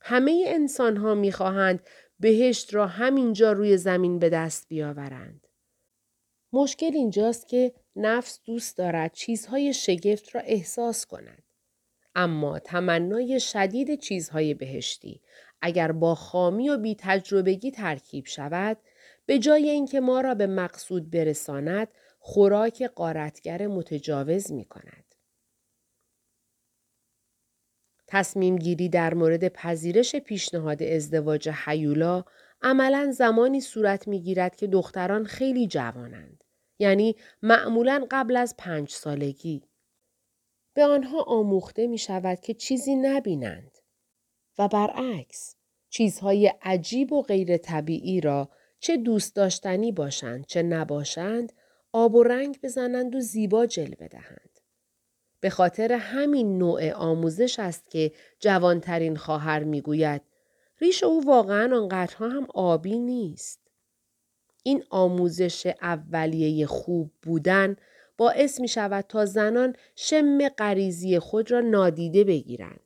همه 0.00 0.44
انسان 0.46 0.96
ها 0.96 1.14
می 1.14 1.32
خواهند 1.32 1.80
بهشت 2.20 2.74
را 2.74 2.86
همینجا 2.86 3.52
روی 3.52 3.76
زمین 3.76 4.18
به 4.18 4.28
دست 4.28 4.68
بیاورند. 4.68 5.46
مشکل 6.52 6.90
اینجاست 6.94 7.48
که 7.48 7.72
نفس 7.96 8.40
دوست 8.44 8.78
دارد 8.78 9.12
چیزهای 9.12 9.72
شگفت 9.72 10.34
را 10.34 10.40
احساس 10.40 11.06
کند. 11.06 11.42
اما 12.14 12.58
تمنای 12.58 13.40
شدید 13.40 14.00
چیزهای 14.00 14.54
بهشتی 14.54 15.20
اگر 15.62 15.92
با 15.92 16.14
خامی 16.14 16.68
و 16.68 16.78
بی 16.78 16.96
تجربگی 16.98 17.70
ترکیب 17.70 18.26
شود 18.26 18.76
به 19.30 19.38
جای 19.38 19.70
اینکه 19.70 20.00
ما 20.00 20.20
را 20.20 20.34
به 20.34 20.46
مقصود 20.46 21.10
برساند 21.10 21.88
خوراک 22.18 22.82
قارتگر 22.82 23.66
متجاوز 23.66 24.52
می 24.52 24.64
کند. 24.64 25.14
تصمیم 28.06 28.56
گیری 28.56 28.88
در 28.88 29.14
مورد 29.14 29.48
پذیرش 29.48 30.16
پیشنهاد 30.16 30.82
ازدواج 30.82 31.48
حیولا 31.48 32.24
عملا 32.62 33.12
زمانی 33.12 33.60
صورت 33.60 34.08
می 34.08 34.22
گیرد 34.22 34.56
که 34.56 34.66
دختران 34.66 35.24
خیلی 35.24 35.66
جوانند. 35.66 36.44
یعنی 36.78 37.16
معمولا 37.42 38.06
قبل 38.10 38.36
از 38.36 38.54
پنج 38.58 38.90
سالگی. 38.90 39.62
به 40.74 40.84
آنها 40.84 41.22
آموخته 41.22 41.86
می 41.86 41.98
شود 41.98 42.40
که 42.40 42.54
چیزی 42.54 42.96
نبینند. 42.96 43.78
و 44.58 44.68
برعکس 44.68 45.56
چیزهای 45.88 46.52
عجیب 46.62 47.12
و 47.12 47.22
غیر 47.22 47.56
طبیعی 47.56 48.20
را 48.20 48.50
چه 48.80 48.96
دوست 48.96 49.36
داشتنی 49.36 49.92
باشند 49.92 50.46
چه 50.46 50.62
نباشند 50.62 51.52
آب 51.92 52.14
و 52.14 52.22
رنگ 52.22 52.60
بزنند 52.62 53.14
و 53.14 53.20
زیبا 53.20 53.66
جلوه 53.66 54.08
دهند. 54.08 54.60
به 55.40 55.50
خاطر 55.50 55.92
همین 55.92 56.58
نوع 56.58 56.92
آموزش 56.92 57.58
است 57.58 57.90
که 57.90 58.12
جوانترین 58.40 59.16
خواهر 59.16 59.64
می‌گوید 59.64 60.22
ریش 60.80 61.04
او 61.04 61.26
واقعا 61.26 61.76
آنقدرها 61.76 62.28
هم 62.28 62.46
آبی 62.54 62.98
نیست. 62.98 63.60
این 64.62 64.84
آموزش 64.90 65.66
اولیه 65.82 66.66
خوب 66.66 67.12
بودن 67.22 67.76
باعث 68.16 68.60
می 68.60 68.68
شود 68.68 69.04
تا 69.08 69.24
زنان 69.24 69.76
شم 69.96 70.48
غریزی 70.48 71.18
خود 71.18 71.50
را 71.50 71.60
نادیده 71.60 72.24
بگیرند. 72.24 72.80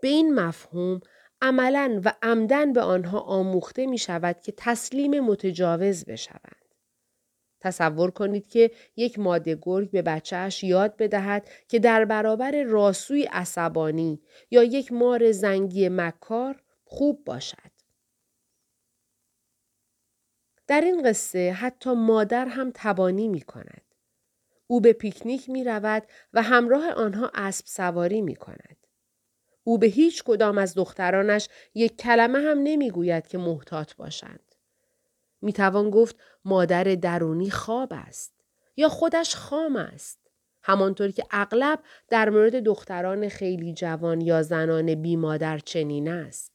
به 0.00 0.08
این 0.08 0.34
مفهوم 0.34 1.00
عملا 1.46 2.00
و 2.04 2.12
عمدن 2.22 2.72
به 2.72 2.80
آنها 2.80 3.20
آموخته 3.20 3.86
می 3.86 3.98
شود 3.98 4.40
که 4.40 4.52
تسلیم 4.56 5.20
متجاوز 5.20 6.04
بشوند. 6.04 6.64
تصور 7.60 8.10
کنید 8.10 8.48
که 8.48 8.70
یک 8.96 9.18
ماده 9.18 9.58
گرگ 9.62 9.90
به 9.90 10.02
بچهش 10.02 10.64
یاد 10.64 10.96
بدهد 10.96 11.48
که 11.68 11.78
در 11.78 12.04
برابر 12.04 12.62
راسوی 12.62 13.24
عصبانی 13.24 14.22
یا 14.50 14.62
یک 14.62 14.92
مار 14.92 15.32
زنگی 15.32 15.88
مکار 15.88 16.62
خوب 16.84 17.24
باشد. 17.24 17.70
در 20.66 20.80
این 20.80 21.02
قصه 21.02 21.52
حتی 21.52 21.94
مادر 21.94 22.46
هم 22.46 22.70
تبانی 22.74 23.28
می 23.28 23.40
کند. 23.40 23.82
او 24.66 24.80
به 24.80 24.92
پیکنیک 24.92 25.50
می 25.50 25.64
رود 25.64 26.02
و 26.32 26.42
همراه 26.42 26.90
آنها 26.90 27.30
اسب 27.34 27.66
سواری 27.66 28.22
می 28.22 28.36
کند. 28.36 28.85
او 29.68 29.78
به 29.78 29.86
هیچ 29.86 30.22
کدام 30.22 30.58
از 30.58 30.74
دخترانش 30.74 31.48
یک 31.74 31.96
کلمه 31.96 32.38
هم 32.38 32.58
نمی‌گوید 32.62 33.26
که 33.26 33.38
محتاط 33.38 33.94
باشند. 33.94 34.54
می 35.42 35.52
توان 35.52 35.90
گفت 35.90 36.16
مادر 36.44 36.84
درونی 36.84 37.50
خواب 37.50 37.88
است 37.92 38.34
یا 38.76 38.88
خودش 38.88 39.36
خام 39.36 39.76
است. 39.76 40.18
همانطور 40.62 41.10
که 41.10 41.24
اغلب 41.30 41.82
در 42.08 42.30
مورد 42.30 42.56
دختران 42.56 43.28
خیلی 43.28 43.72
جوان 43.72 44.20
یا 44.20 44.42
زنان 44.42 44.94
بی 44.94 45.16
مادر 45.16 45.58
چنین 45.58 46.08
است. 46.08 46.52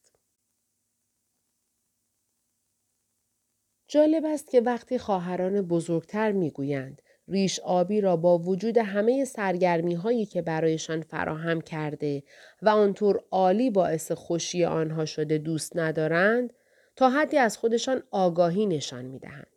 جالب 3.87 4.25
است 4.25 4.49
که 4.51 4.61
وقتی 4.61 4.97
خواهران 4.97 5.61
بزرگتر 5.61 6.31
می‌گویند 6.31 7.01
ریش 7.31 7.59
آبی 7.59 8.01
را 8.01 8.15
با 8.15 8.37
وجود 8.37 8.77
همه 8.77 9.25
سرگرمی 9.25 9.93
هایی 9.93 10.25
که 10.25 10.41
برایشان 10.41 11.01
فراهم 11.01 11.61
کرده 11.61 12.23
و 12.61 12.69
آنطور 12.69 13.23
عالی 13.31 13.69
باعث 13.69 14.11
خوشی 14.11 14.65
آنها 14.65 15.05
شده 15.05 15.37
دوست 15.37 15.77
ندارند 15.77 16.53
تا 16.95 17.09
حدی 17.09 17.37
از 17.37 17.57
خودشان 17.57 18.03
آگاهی 18.11 18.65
نشان 18.65 19.05
می 19.05 19.19
دهند. 19.19 19.47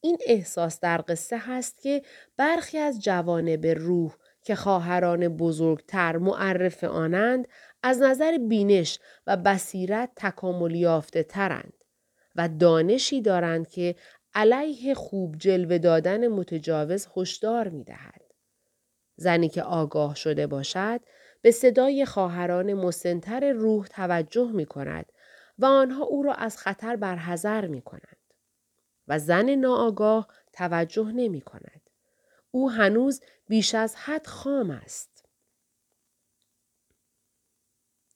این 0.00 0.18
احساس 0.26 0.80
در 0.80 1.04
قصه 1.08 1.38
هست 1.38 1.82
که 1.82 2.02
برخی 2.36 2.78
از 2.78 3.08
به 3.60 3.74
روح 3.74 4.14
که 4.42 4.54
خواهران 4.54 5.28
بزرگتر 5.28 6.16
معرف 6.16 6.84
آنند 6.84 7.48
از 7.82 8.02
نظر 8.02 8.38
بینش 8.38 8.98
و 9.26 9.36
بصیرت 9.36 10.10
تکامل 10.16 10.74
یافته 10.74 11.22
ترند. 11.22 11.72
و 12.36 12.48
دانشی 12.48 13.22
دارند 13.22 13.68
که 13.68 13.94
علیه 14.38 14.94
خوب 14.94 15.36
جلوه 15.36 15.78
دادن 15.78 16.28
متجاوز 16.28 17.08
هشدار 17.16 17.68
می 17.68 17.84
دهد. 17.84 18.22
زنی 19.16 19.48
که 19.48 19.62
آگاه 19.62 20.14
شده 20.14 20.46
باشد 20.46 21.00
به 21.42 21.50
صدای 21.50 22.04
خواهران 22.04 22.74
مسنتر 22.74 23.52
روح 23.52 23.86
توجه 23.86 24.50
می 24.52 24.66
کند 24.66 25.12
و 25.58 25.64
آنها 25.66 26.04
او 26.04 26.22
را 26.22 26.34
از 26.34 26.58
خطر 26.58 26.96
برحضر 26.96 27.66
می 27.66 27.82
کنند. 27.82 28.34
و 29.08 29.18
زن 29.18 29.50
ناآگاه 29.50 30.28
توجه 30.52 31.12
نمی 31.14 31.40
کند. 31.40 31.80
او 32.50 32.70
هنوز 32.70 33.20
بیش 33.48 33.74
از 33.74 33.96
حد 33.96 34.26
خام 34.26 34.70
است. 34.70 35.24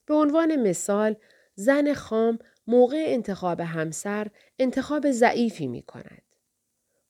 به 0.06 0.14
عنوان 0.14 0.56
مثال 0.56 1.16
زن 1.54 1.94
خام 1.94 2.38
موقع 2.66 3.04
انتخاب 3.06 3.60
همسر 3.60 4.26
انتخاب 4.58 5.10
ضعیفی 5.10 5.66
می 5.66 5.82
کند. 5.82 6.22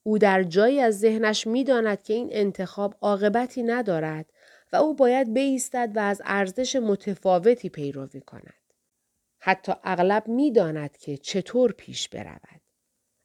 او 0.03 0.19
در 0.19 0.43
جایی 0.43 0.81
از 0.81 0.99
ذهنش 0.99 1.47
می 1.47 1.65
داند 1.65 2.03
که 2.03 2.15
این 2.15 2.29
انتخاب 2.33 2.95
عاقبتی 3.01 3.63
ندارد 3.63 4.27
و 4.73 4.77
او 4.77 4.95
باید 4.95 5.35
بیستد 5.35 5.93
و 5.95 5.99
از 5.99 6.23
ارزش 6.25 6.77
متفاوتی 6.77 7.69
پیروی 7.69 8.21
کند. 8.21 8.55
حتی 9.39 9.73
اغلب 9.85 10.29
می 10.29 10.53
داند 10.53 10.97
که 10.97 11.17
چطور 11.17 11.73
پیش 11.73 12.09
برود. 12.09 12.61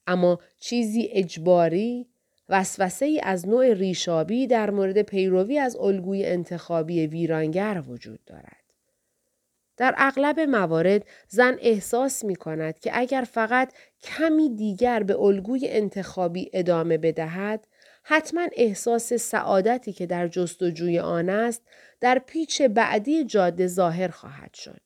اما 0.08 0.40
چیزی 0.60 1.10
اجباری 1.12 2.08
وسوسه 2.50 3.06
ای 3.06 3.20
از 3.20 3.48
نوع 3.48 3.74
ریشابی 3.74 4.48
در 4.48 4.70
مورد 4.70 5.02
پیروی 5.02 5.60
از 5.60 5.76
الگوی 5.76 6.26
انتخابی 6.26 7.08
ویرانگر 7.08 7.84
وجود 7.88 8.26
دارد. 8.26 8.67
در 9.78 9.96
اغلب 9.98 10.40
موارد 10.40 11.06
زن 11.28 11.58
احساس 11.62 12.26
می 12.26 12.36
کند 12.36 12.80
که 12.80 12.92
اگر 12.94 13.28
فقط 13.32 13.74
کمی 14.02 14.56
دیگر 14.56 15.04
به 15.04 15.20
الگوی 15.20 15.68
انتخابی 15.68 16.50
ادامه 16.54 16.98
بدهد 16.98 17.68
حتما 18.04 18.48
احساس 18.54 19.14
سعادتی 19.14 19.94
که 19.94 20.06
در 20.06 20.28
جستجوی 20.28 21.00
آن 21.00 21.30
است 21.30 21.62
در 22.00 22.20
پیچ 22.20 22.62
بعدی 22.62 23.24
جاده 23.24 23.68
ظاهر 23.68 24.08
خواهد 24.08 24.54
شد. 24.54 24.82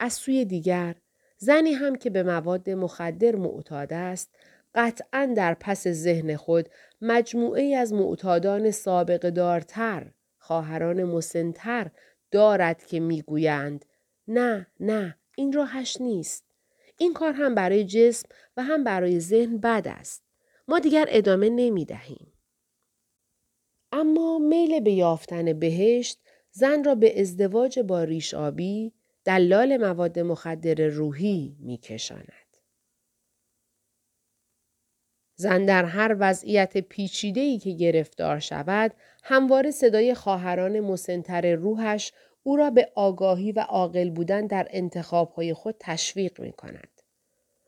از 0.00 0.12
سوی 0.12 0.44
دیگر 0.44 0.94
زنی 1.38 1.72
هم 1.72 1.96
که 1.96 2.10
به 2.10 2.22
مواد 2.22 2.70
مخدر 2.70 3.36
معتاد 3.36 3.92
است 3.92 4.34
قطعا 4.74 5.32
در 5.36 5.54
پس 5.54 5.88
ذهن 5.88 6.36
خود 6.36 6.68
مجموعه 7.00 7.76
از 7.76 7.92
معتادان 7.92 8.70
سابق 8.70 9.28
دارتر 9.30 10.10
خواهران 10.46 11.04
مسنتر 11.04 11.90
دارد 12.30 12.86
که 12.86 13.00
می‌گویند 13.00 13.84
نه 14.28 14.66
نه 14.80 15.16
این 15.36 15.52
راهش 15.52 16.00
نیست 16.00 16.44
این 16.98 17.12
کار 17.12 17.32
هم 17.32 17.54
برای 17.54 17.84
جسم 17.84 18.28
و 18.56 18.62
هم 18.62 18.84
برای 18.84 19.20
ذهن 19.20 19.58
بد 19.58 19.82
است 19.88 20.24
ما 20.68 20.78
دیگر 20.78 21.06
ادامه 21.08 21.48
نمی 21.48 21.84
دهیم. 21.84 22.32
اما 23.92 24.38
میل 24.38 24.80
به 24.80 24.92
یافتن 24.92 25.52
بهشت 25.52 26.18
زن 26.50 26.84
را 26.84 26.94
به 26.94 27.20
ازدواج 27.20 27.78
با 27.78 28.04
ریش 28.04 28.34
آبی 28.34 28.92
دلال 29.24 29.76
مواد 29.76 30.18
مخدر 30.18 30.86
روحی 30.88 31.56
می 31.60 31.78
کشاند. 31.78 32.45
زن 35.36 35.64
در 35.64 35.84
هر 35.84 36.16
وضعیت 36.18 36.78
پیچیده‌ای 36.78 37.58
که 37.58 37.70
گرفتار 37.70 38.38
شود، 38.38 38.94
همواره 39.22 39.70
صدای 39.70 40.14
خواهران 40.14 40.80
مسنتر 40.80 41.54
روحش 41.54 42.12
او 42.42 42.56
را 42.56 42.70
به 42.70 42.88
آگاهی 42.94 43.52
و 43.52 43.60
عاقل 43.60 44.10
بودن 44.10 44.46
در 44.46 44.68
انتخابهای 44.70 45.54
خود 45.54 45.74
تشویق 45.80 46.40
می 46.40 46.52
کند. 46.52 46.88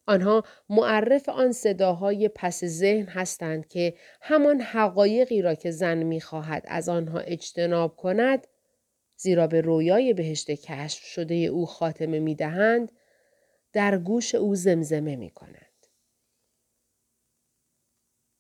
آنها 0.07 0.45
معرف 0.69 1.29
آن 1.29 1.53
صداهای 1.53 2.29
پس 2.29 2.65
ذهن 2.65 3.07
هستند 3.07 3.69
که 3.69 3.95
همان 4.21 4.61
حقایقی 4.61 5.43
را 5.43 5.55
که 5.55 5.71
زن 5.71 6.03
می‌خواهد 6.03 6.65
از 6.67 6.89
آنها 6.89 7.19
اجتناب 7.19 7.97
کند 7.97 8.47
زیرا 9.17 9.47
به 9.47 9.61
رویای 9.61 10.15
بهشت 10.15 10.51
کشف 10.51 11.05
شده 11.05 11.35
او 11.35 11.67
خاتمه 11.67 12.19
می 12.19 12.35
دهند، 12.35 12.93
در 13.73 13.99
گوش 13.99 14.35
او 14.35 14.55
زمزمه 14.55 15.17
می 15.17 15.31
کند. 15.31 15.68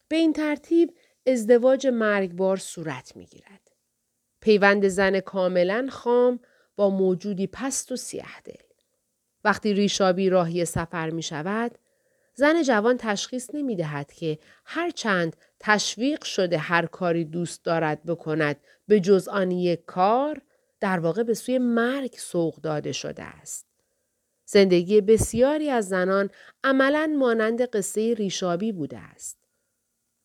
به 0.08 0.16
این 0.16 0.32
ترتیب 0.32 0.96
ازدواج 1.26 1.86
مرگبار 1.86 2.56
صورت 2.56 3.16
می 3.16 3.26
گیرد. 3.26 3.70
پیوند 4.40 4.88
زن 4.88 5.20
کاملا 5.20 5.88
خام 5.90 6.40
با 6.76 6.90
موجودی 6.90 7.46
پست 7.46 7.92
و 7.92 7.96
سیاه 7.96 8.40
دل. 8.44 8.54
وقتی 9.44 9.74
ریشابی 9.74 10.30
راهی 10.30 10.64
سفر 10.64 11.10
می 11.10 11.22
شود، 11.22 11.78
زن 12.34 12.62
جوان 12.62 12.96
تشخیص 12.96 13.50
نمی 13.54 13.76
دهد 13.76 14.12
که 14.12 14.38
هرچند 14.64 15.36
تشویق 15.60 16.24
شده 16.24 16.58
هر 16.58 16.86
کاری 16.86 17.24
دوست 17.24 17.64
دارد 17.64 18.04
بکند 18.04 18.56
به 18.88 19.00
جز 19.00 19.28
آن 19.28 19.50
یک 19.50 19.84
کار 19.84 20.42
در 20.80 20.98
واقع 20.98 21.22
به 21.22 21.34
سوی 21.34 21.58
مرگ 21.58 22.14
سوق 22.18 22.56
داده 22.56 22.92
شده 22.92 23.22
است. 23.22 23.66
زندگی 24.46 25.00
بسیاری 25.00 25.70
از 25.70 25.88
زنان 25.88 26.30
عملا 26.64 27.16
مانند 27.18 27.62
قصه 27.62 28.14
ریشابی 28.14 28.72
بوده 28.72 28.98
است. 28.98 29.38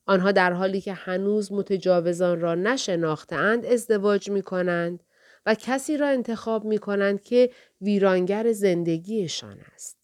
آنها 0.06 0.32
در 0.32 0.54
حالی 0.54 0.82
که 0.82 0.94
هنوز 0.94 1.52
متجاوزان 1.52 2.40
را 2.40 2.56
نشناختند 2.56 3.66
ازدواج 3.66 4.30
می 4.30 4.42
کنند 4.42 5.04
و 5.46 5.56
کسی 5.56 5.98
را 5.98 6.08
انتخاب 6.08 6.66
می 6.66 6.78
کنند 6.78 7.22
که 7.22 7.50
ویرانگر 7.82 8.52
زندگیشان 8.52 9.60
است. 9.74 9.98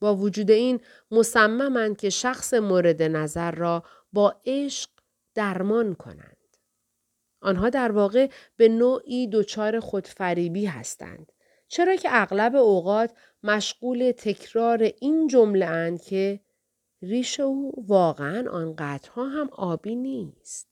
با 0.00 0.16
وجود 0.16 0.50
این 0.50 0.80
مصممند 1.10 1.96
که 1.96 2.10
شخص 2.10 2.54
مورد 2.54 3.02
نظر 3.02 3.50
را 3.50 3.82
با 4.12 4.36
عشق 4.46 4.90
درمان 5.34 5.94
کنند. 5.94 6.36
آنها 7.40 7.70
در 7.70 7.92
واقع 7.92 8.28
به 8.56 8.68
نوعی 8.68 9.28
دچار 9.28 9.80
خودفریبی 9.80 10.66
هستند. 10.66 11.32
چرا 11.68 11.96
که 11.96 12.08
اغلب 12.12 12.56
اوقات 12.56 13.12
مشغول 13.42 14.12
تکرار 14.16 14.82
این 15.00 15.26
جمله 15.26 15.66
اند 15.66 16.02
که 16.02 16.40
ریش 17.02 17.40
او 17.40 17.72
واقعا 17.86 18.50
آنقدرها 18.50 19.28
هم 19.28 19.48
آبی 19.52 19.96
نیست. 19.96 20.68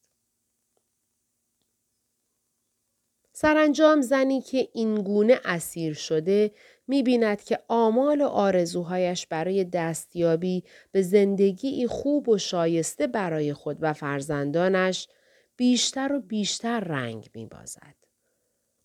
سرانجام 3.33 4.01
زنی 4.01 4.41
که 4.41 4.69
این 4.73 4.95
گونه 4.95 5.41
اسیر 5.45 5.95
شده 5.95 6.51
می 6.89 7.03
بیند 7.03 7.43
که 7.43 7.59
آمال 7.69 8.21
و 8.21 8.27
آرزوهایش 8.27 9.27
برای 9.27 9.65
دستیابی 9.65 10.65
به 10.93 11.03
زندگی 11.03 11.87
خوب 11.87 12.29
و 12.29 12.39
شایسته 12.39 13.07
برای 13.07 13.53
خود 13.53 13.77
و 13.81 13.93
فرزندانش 13.93 15.09
بیشتر 15.57 16.13
و 16.13 16.21
بیشتر 16.21 16.81
رنگ 16.81 17.31
می 17.35 17.47
بازد. 17.47 18.06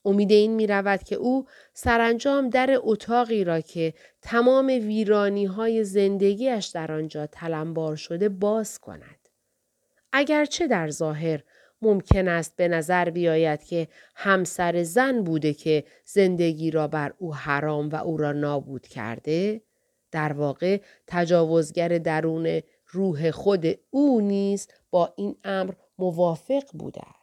امید 0.05 0.31
این 0.31 0.55
می 0.55 0.67
رود 0.67 1.03
که 1.03 1.15
او 1.15 1.45
سرانجام 1.73 2.49
در 2.49 2.79
اتاقی 2.83 3.43
را 3.43 3.61
که 3.61 3.93
تمام 4.21 4.67
ویرانی 4.67 5.45
های 5.45 5.83
زندگیش 5.83 6.65
در 6.65 6.91
آنجا 6.91 7.27
تلمبار 7.27 7.95
شده 7.95 8.29
باز 8.29 8.79
کند. 8.79 9.29
اگرچه 10.13 10.67
در 10.67 10.89
ظاهر 10.89 11.43
ممکن 11.81 12.27
است 12.27 12.55
به 12.55 12.67
نظر 12.67 13.09
بیاید 13.09 13.63
که 13.63 13.87
همسر 14.15 14.83
زن 14.83 15.23
بوده 15.23 15.53
که 15.53 15.83
زندگی 16.05 16.71
را 16.71 16.87
بر 16.87 17.13
او 17.17 17.35
حرام 17.35 17.89
و 17.89 17.95
او 17.95 18.17
را 18.17 18.31
نابود 18.31 18.87
کرده، 18.87 19.61
در 20.11 20.33
واقع 20.33 20.81
تجاوزگر 21.07 21.87
درون 21.87 22.61
روح 22.87 23.31
خود 23.31 23.65
او 23.89 24.21
نیز 24.21 24.67
با 24.89 25.13
این 25.17 25.35
امر 25.43 25.73
موافق 25.97 26.63
بوده 26.73 27.01
است. 27.01 27.20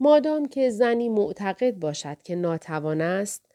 مادام 0.00 0.48
که 0.48 0.70
زنی 0.70 1.08
معتقد 1.08 1.74
باشد 1.74 2.22
که 2.22 2.34
ناتوان 2.34 3.00
است 3.00 3.46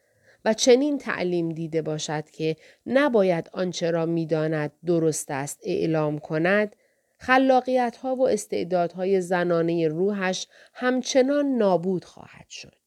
و 0.44 0.54
چنین 0.54 0.98
تعلیم 0.98 1.48
دیده 1.48 1.82
باشد 1.82 2.30
که 2.30 2.56
نباید 2.86 3.50
آنچه 3.52 3.90
را 3.90 4.06
می‌داند 4.06 4.72
درست 4.86 5.30
است 5.30 5.60
اعلام 5.62 6.18
کند 6.18 6.76
خلاقیت 7.18 7.96
ها 7.96 8.16
و 8.16 8.28
استعدادهای 8.28 9.20
زنانه 9.20 9.88
روحش 9.88 10.46
همچنان 10.74 11.46
نابود 11.46 12.04
خواهد 12.04 12.48
شد. 12.48 12.82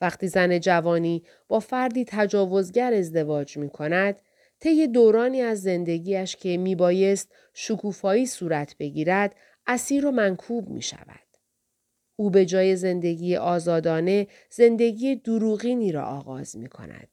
وقتی 0.00 0.28
زن 0.28 0.58
جوانی 0.58 1.22
با 1.48 1.60
فردی 1.60 2.04
تجاوزگر 2.08 2.94
ازدواج 2.94 3.56
می 3.56 3.70
کند، 3.70 4.20
طی 4.60 4.86
دورانی 4.86 5.42
از 5.42 5.62
زندگیش 5.62 6.36
که 6.36 6.56
می 6.56 6.74
بایست 6.74 7.32
شکوفایی 7.54 8.26
صورت 8.26 8.76
بگیرد، 8.78 9.34
اسیر 9.66 10.06
و 10.06 10.10
منکوب 10.10 10.68
می 10.68 10.82
شود. 10.82 11.20
او 12.16 12.30
به 12.30 12.46
جای 12.46 12.76
زندگی 12.76 13.36
آزادانه 13.36 14.26
زندگی 14.50 15.16
دروغینی 15.16 15.92
را 15.92 16.04
آغاز 16.04 16.56
می 16.56 16.68
کند. 16.68 17.08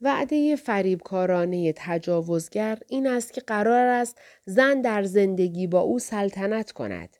وعده 0.00 0.56
فریبکارانه 0.56 1.72
تجاوزگر 1.76 2.78
این 2.88 3.06
است 3.06 3.32
که 3.32 3.40
قرار 3.40 3.86
است 3.86 4.20
زن 4.44 4.80
در 4.80 5.02
زندگی 5.02 5.66
با 5.66 5.80
او 5.80 5.98
سلطنت 5.98 6.72
کند. 6.72 7.16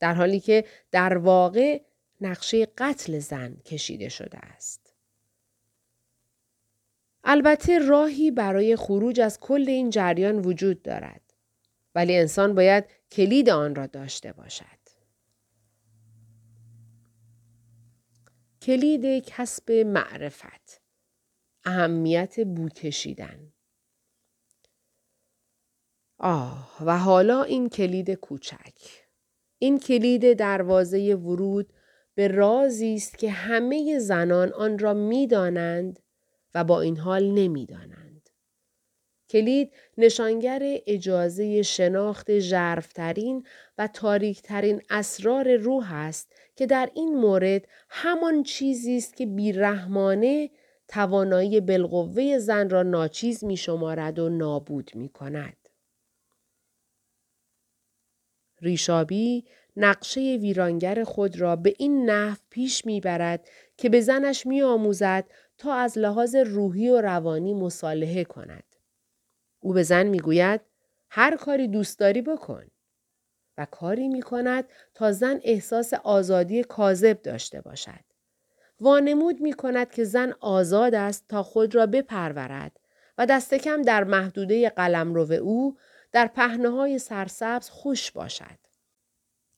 در 0.00 0.14
حالی 0.14 0.40
که 0.40 0.64
در 0.90 1.16
واقع 1.16 1.80
نقشه 2.20 2.66
قتل 2.78 3.18
زن 3.18 3.56
کشیده 3.64 4.08
شده 4.08 4.38
است. 4.38 4.94
البته 7.24 7.78
راهی 7.78 8.30
برای 8.30 8.76
خروج 8.76 9.20
از 9.20 9.40
کل 9.40 9.64
این 9.68 9.90
جریان 9.90 10.38
وجود 10.38 10.82
دارد. 10.82 11.21
ولی 11.94 12.16
انسان 12.16 12.54
باید 12.54 12.84
کلید 13.10 13.50
آن 13.50 13.74
را 13.74 13.86
داشته 13.86 14.32
باشد. 14.32 14.82
کلید 18.62 19.24
کسب 19.24 19.72
معرفت 19.72 20.80
اهمیت 21.64 22.40
بو 22.40 22.68
کشیدن. 22.68 23.52
آه 26.18 26.76
و 26.86 26.98
حالا 26.98 27.42
این 27.42 27.68
کلید 27.68 28.10
کوچک. 28.10 29.06
این 29.58 29.78
کلید 29.78 30.32
دروازه 30.32 31.14
ورود 31.14 31.72
به 32.14 32.28
رازی 32.28 32.94
است 32.94 33.18
که 33.18 33.30
همه 33.30 33.98
زنان 33.98 34.52
آن 34.52 34.78
را 34.78 34.94
می‌دانند 34.94 36.00
و 36.54 36.64
با 36.64 36.80
این 36.80 36.96
حال 36.96 37.30
نمی‌دانند. 37.30 38.01
کلید 39.32 39.72
نشانگر 39.98 40.62
اجازه 40.86 41.62
شناخت 41.62 42.38
ژرفترین 42.38 43.46
و 43.78 43.86
تاریکترین 43.86 44.82
اسرار 44.90 45.56
روح 45.56 45.92
است 45.94 46.32
که 46.56 46.66
در 46.66 46.90
این 46.94 47.16
مورد 47.16 47.68
همان 47.88 48.42
چیزی 48.42 48.96
است 48.96 49.16
که 49.16 49.26
بیرحمانه 49.26 50.50
توانایی 50.88 51.60
بالقوه 51.60 52.38
زن 52.38 52.70
را 52.70 52.82
ناچیز 52.82 53.44
می 53.44 53.56
شمارد 53.56 54.18
و 54.18 54.28
نابود 54.28 54.90
می 54.94 55.08
کند. 55.08 55.56
ریشابی 58.60 59.44
نقشه 59.76 60.20
ویرانگر 60.20 61.04
خود 61.04 61.40
را 61.40 61.56
به 61.56 61.74
این 61.78 62.10
نحو 62.10 62.36
پیش 62.50 62.86
می 62.86 63.00
برد 63.00 63.48
که 63.76 63.88
به 63.88 64.00
زنش 64.00 64.46
می 64.46 64.62
آموزد 64.62 65.24
تا 65.58 65.74
از 65.74 65.98
لحاظ 65.98 66.34
روحی 66.34 66.88
و 66.88 67.00
روانی 67.00 67.54
مصالحه 67.54 68.24
کند. 68.24 68.71
او 69.62 69.72
به 69.72 69.82
زن 69.82 70.06
می 70.06 70.20
گوید 70.20 70.60
هر 71.10 71.36
کاری 71.36 71.68
دوست 71.68 71.98
داری 71.98 72.22
بکن 72.22 72.66
و 73.58 73.66
کاری 73.70 74.08
می 74.08 74.22
کند 74.22 74.64
تا 74.94 75.12
زن 75.12 75.40
احساس 75.44 75.94
آزادی 75.94 76.64
کاذب 76.64 77.22
داشته 77.22 77.60
باشد. 77.60 78.04
وانمود 78.80 79.40
می 79.40 79.52
کند 79.52 79.90
که 79.90 80.04
زن 80.04 80.34
آزاد 80.40 80.94
است 80.94 81.24
تا 81.28 81.42
خود 81.42 81.74
را 81.74 81.86
بپرورد 81.86 82.80
و 83.18 83.26
دست 83.26 83.54
کم 83.54 83.82
در 83.82 84.04
محدوده 84.04 84.70
قلمرو 84.70 85.32
او 85.32 85.76
در 86.12 86.26
پهنه 86.26 86.68
های 86.68 86.98
سرسبز 86.98 87.68
خوش 87.68 88.10
باشد. 88.10 88.58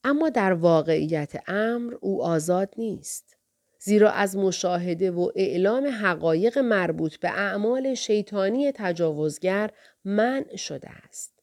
اما 0.05 0.31
در 0.31 0.53
واقعیت 0.53 1.43
امر 1.47 1.95
او 2.01 2.25
آزاد 2.25 2.75
نیست. 2.77 3.37
زیرا 3.79 4.11
از 4.11 4.37
مشاهده 4.37 5.11
و 5.11 5.31
اعلام 5.37 5.87
حقایق 5.87 6.59
مربوط 6.59 7.17
به 7.17 7.29
اعمال 7.31 7.95
شیطانی 7.95 8.73
تجاوزگر 8.75 9.71
منع 10.05 10.57
شده 10.57 10.90
است. 10.90 11.43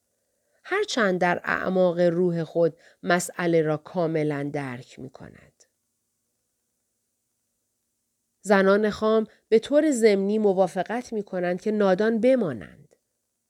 هرچند 0.63 1.21
در 1.21 1.41
اعماق 1.43 2.00
روح 2.00 2.43
خود 2.43 2.78
مسئله 3.04 3.62
را 3.62 3.78
کاملا 3.78 4.50
درک 4.54 5.00
می 5.00 5.10
کند. 5.10 5.63
زنان 8.41 8.89
خام 8.89 9.28
به 9.50 9.60
طور 9.60 9.91
ضمنی 9.91 10.39
موافقت 10.39 11.13
می 11.13 11.24
کنند 11.24 11.62
که 11.62 11.71
نادان 11.71 12.19
بمانند. 12.19 12.95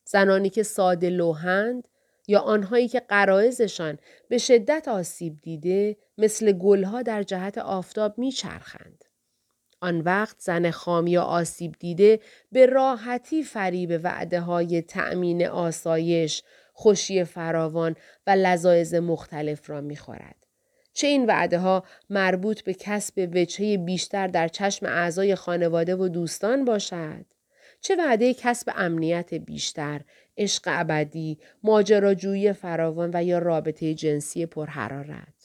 زنانی 0.06 0.50
که 0.50 0.64
ساده 0.64 1.10
لوحند 1.10 1.88
یا 2.28 2.40
آنهایی 2.40 2.88
که 2.88 3.00
قرائزشان 3.00 4.00
به 4.30 4.38
شدت 4.38 4.88
آسیب 4.88 5.42
دیده 5.42 5.98
مثل 6.18 6.52
گلها 6.52 7.02
در 7.02 7.24
جهت 7.24 7.58
آفتاب 7.58 8.18
میچرخند. 8.18 9.01
آن 9.82 10.02
وقت 10.02 10.36
زن 10.40 10.72
خام 10.72 11.08
یا 11.08 11.24
آسیب 11.24 11.76
دیده 11.80 12.20
به 12.52 12.66
راحتی 12.66 13.44
فریب 13.44 14.00
وعده 14.04 14.40
های 14.40 14.82
تأمین 14.82 15.48
آسایش، 15.48 16.44
خوشی 16.74 17.24
فراوان 17.24 17.96
و 18.28 18.32
لذایز 18.32 18.96
مختلف 18.96 19.70
را 19.70 19.82
می‌خورد. 19.82 20.36
چه 20.94 21.08
این 21.08 21.26
وعده 21.26 21.60
ها 21.60 21.84
مربوط 22.10 22.62
به 22.62 22.74
کسب 22.74 23.30
وجهه 23.34 23.78
بیشتر 23.78 24.28
در 24.28 24.48
چشم 24.48 24.86
اعضای 24.86 25.36
خانواده 25.36 25.96
و 25.96 26.08
دوستان 26.08 26.66
باشد؟ 26.66 27.26
چه 27.82 27.96
وعده 27.96 28.34
کسب 28.34 28.72
امنیت 28.76 29.34
بیشتر، 29.34 30.02
عشق 30.38 30.64
ابدی، 30.66 31.40
ماجراجویی 31.64 32.54
فراوان 32.54 33.12
و 33.14 33.24
یا 33.24 33.40
رابطه 33.40 33.94
جنسی 33.94 34.46
پرحرارت؟ 34.46 35.41